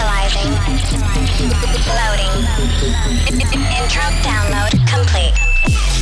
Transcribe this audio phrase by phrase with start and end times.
[0.00, 0.56] Initializing.
[2.00, 2.32] Loading.
[3.76, 5.34] Intro download complete.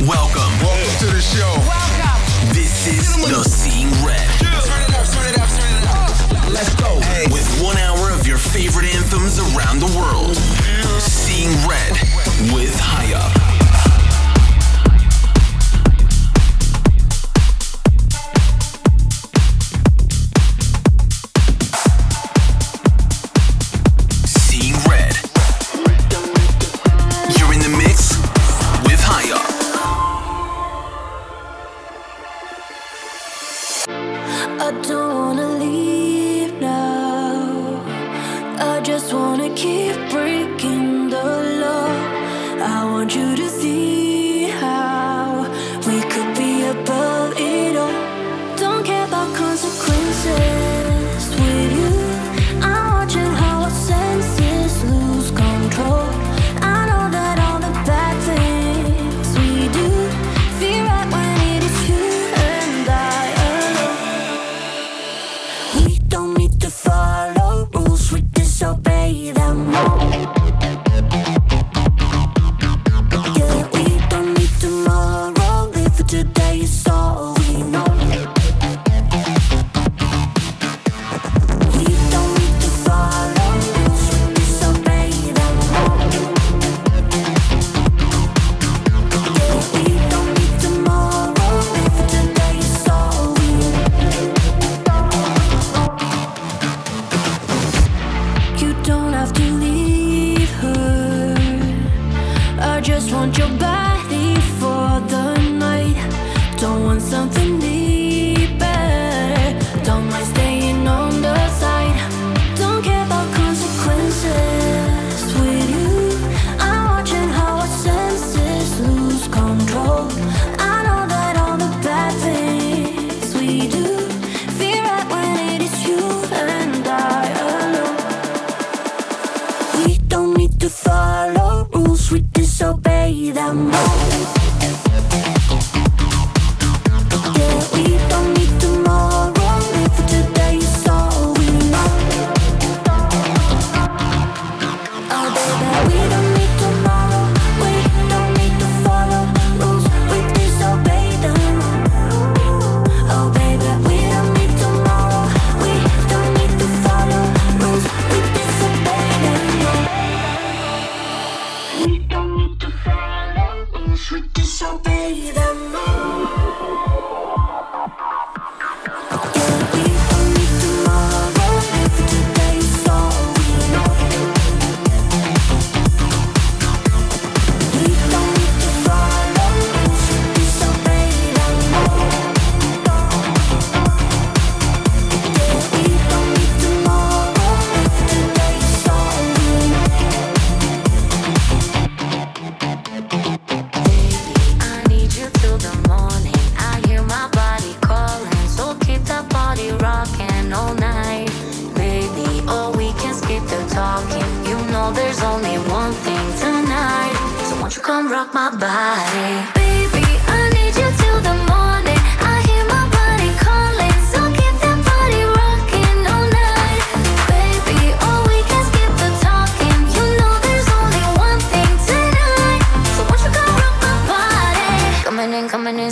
[0.07, 0.51] Welcome.
[0.63, 1.53] Welcome to the show.
[1.67, 2.53] Welcome.
[2.53, 4.29] This is The Seeing Red.
[6.49, 7.01] Let's go.
[7.01, 7.25] Hey.
[7.29, 10.37] With one hour of your favorite anthems around the world.
[11.01, 11.91] Seeing Red
[12.53, 13.48] with Highup.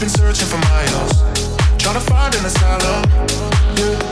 [0.00, 1.22] been searching for miles,
[1.78, 3.04] trying to find an asylum.
[3.76, 4.07] Yeah.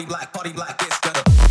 [0.00, 0.82] party black, party black.
[0.82, 1.49] it's gonna.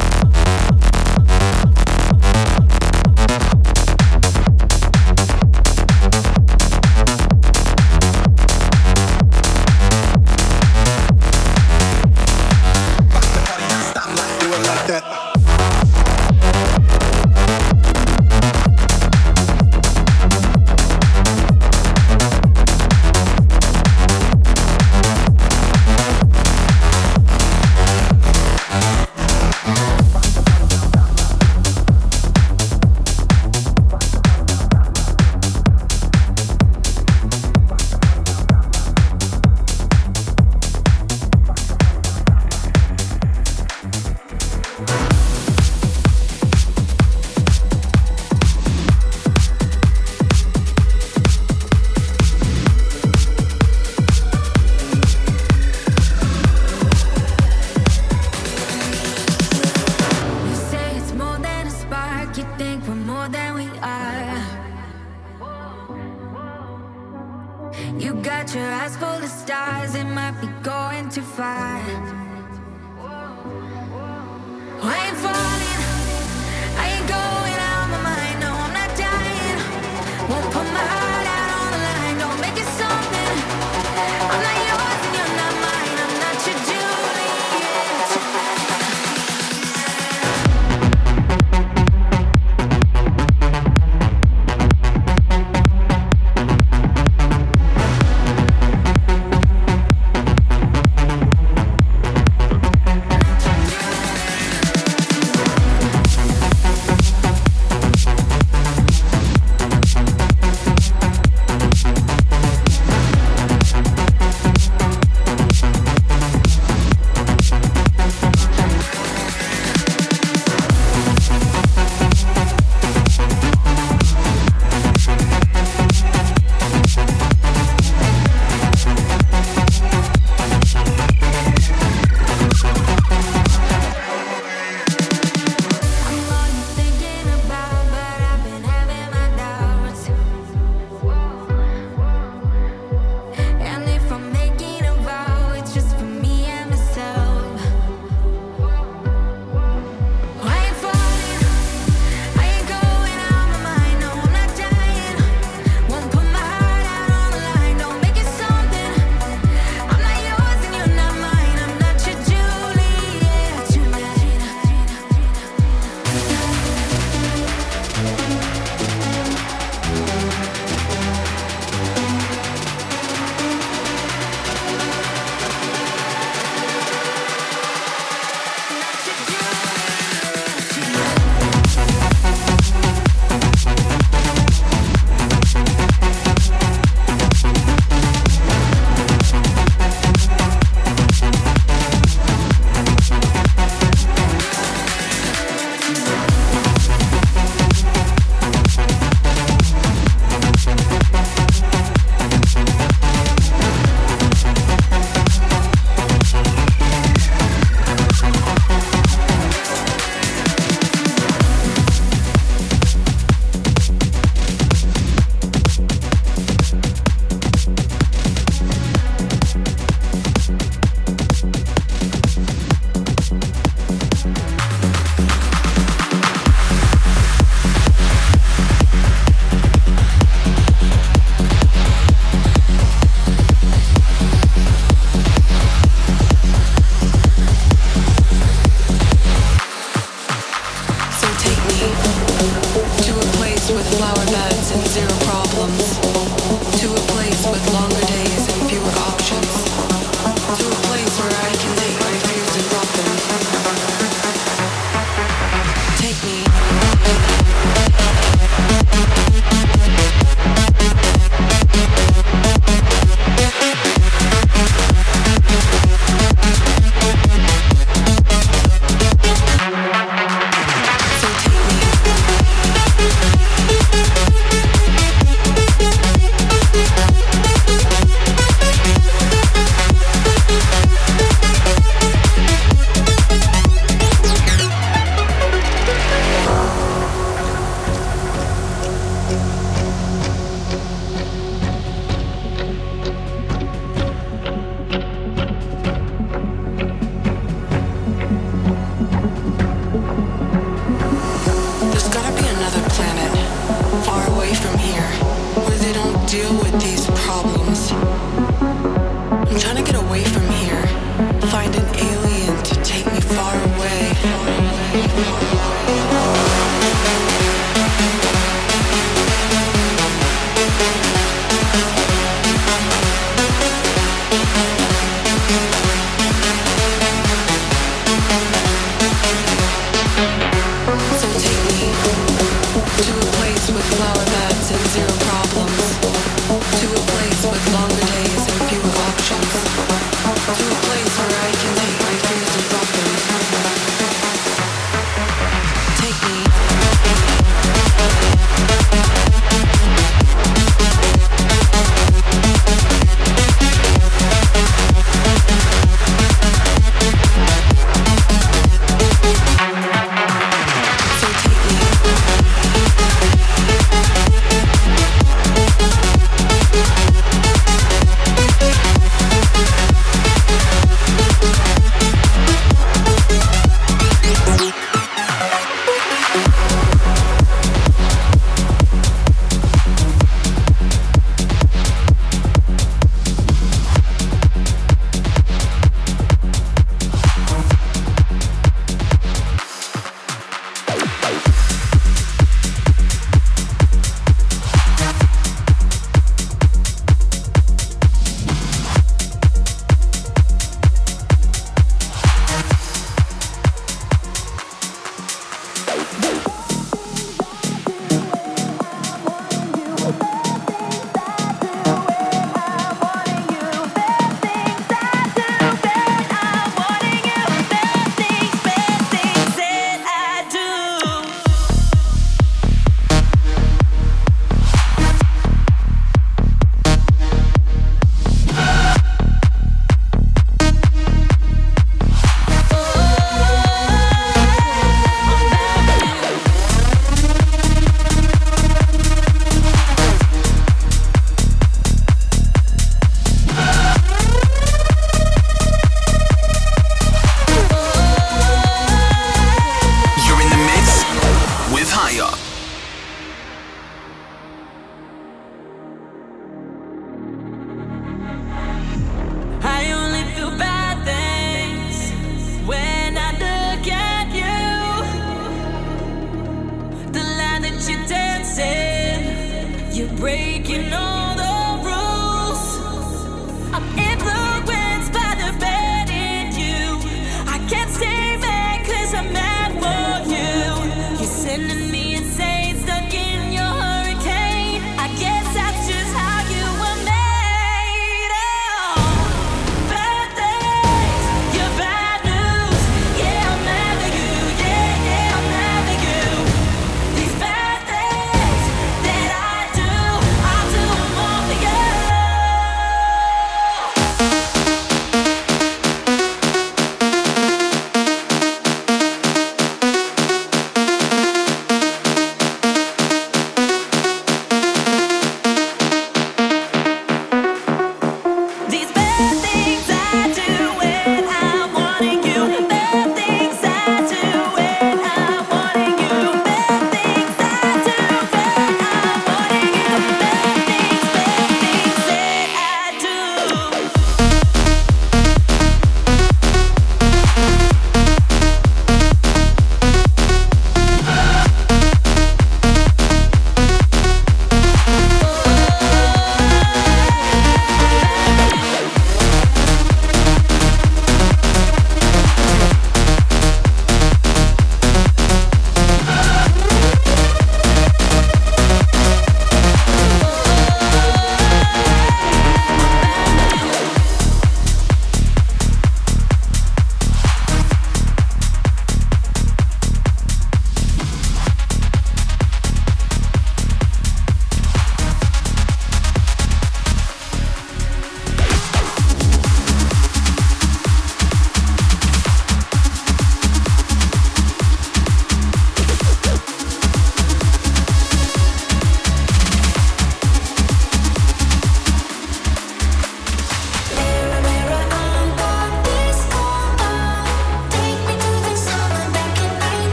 [470.19, 471.18] breaking all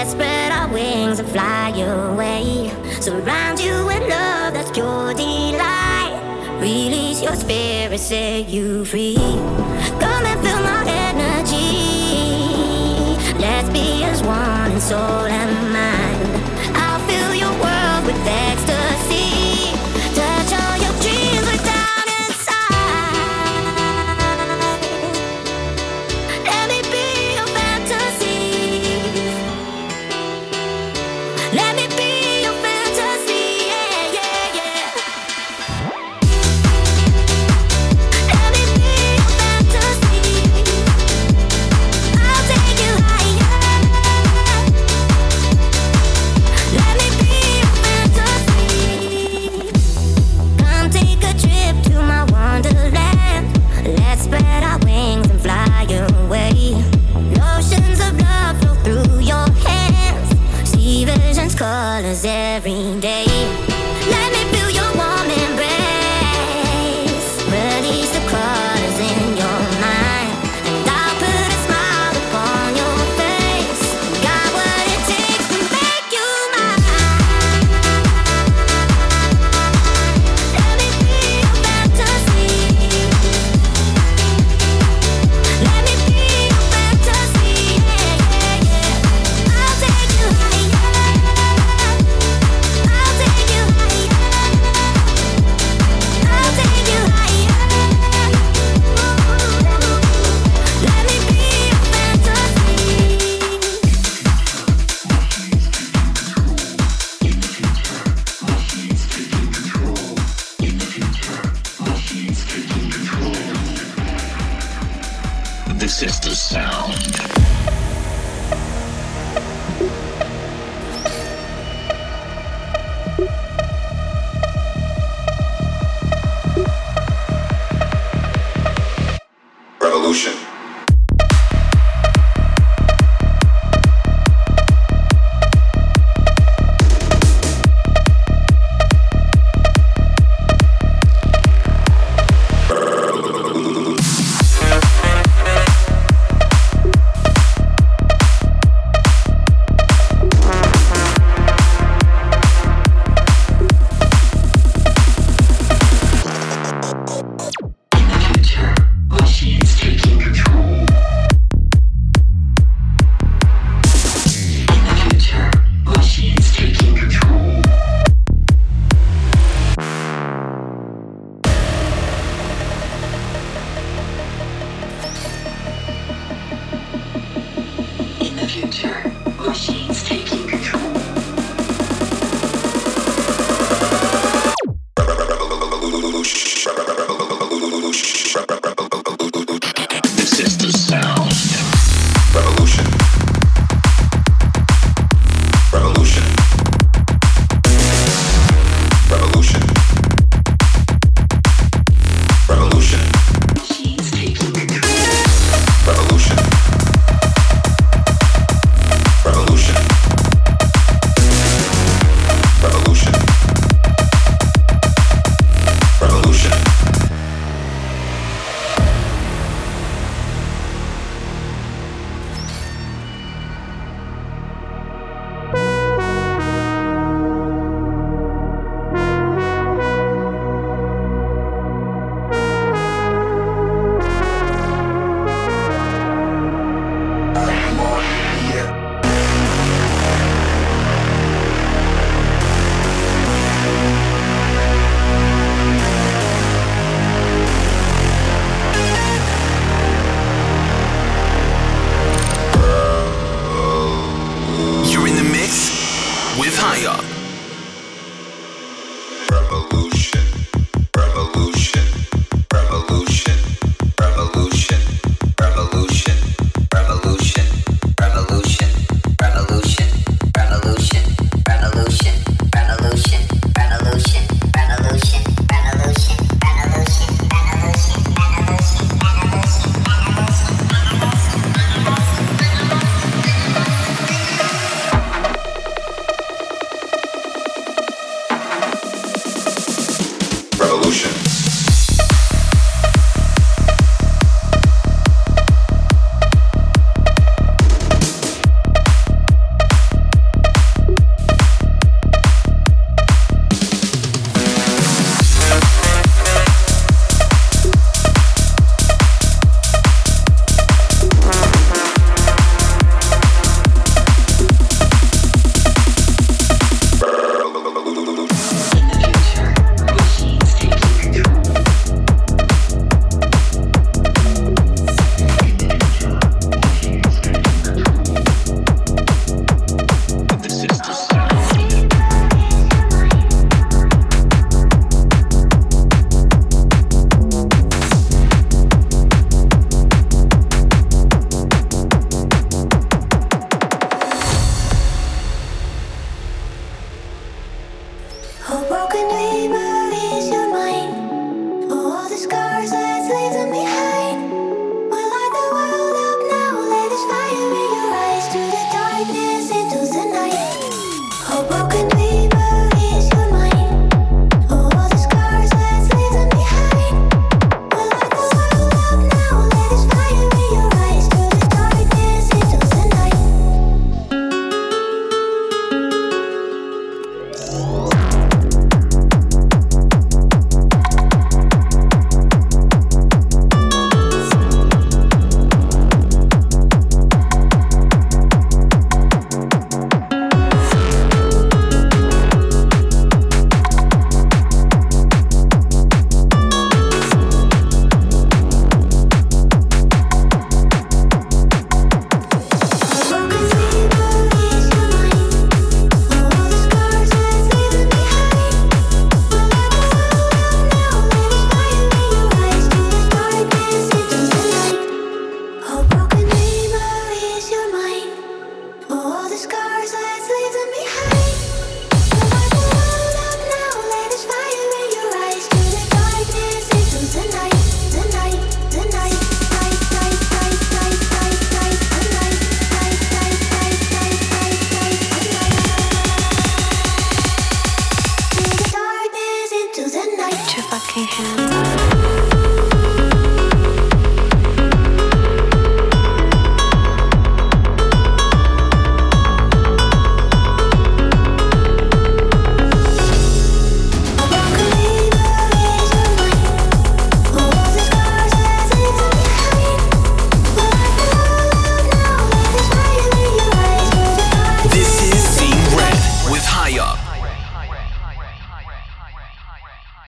[0.00, 2.72] Let's spread our wings and fly away.
[3.02, 6.58] Surround you with love that's pure delight.
[6.58, 9.16] Release your spirit, set you free.
[10.00, 11.58] Come and feel my energy.
[13.40, 15.99] Let's be as one in soul and mind.